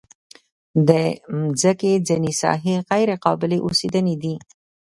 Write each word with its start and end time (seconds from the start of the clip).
د 0.87 0.89
مځکې 1.39 1.91
ځینې 2.07 2.31
ساحې 2.41 2.75
غیر 2.89 3.09
قابلې 3.25 3.57
اوسېدنې 3.65 4.15
دي. 4.23 4.35